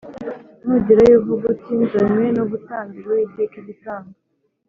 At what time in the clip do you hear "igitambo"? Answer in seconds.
3.61-4.13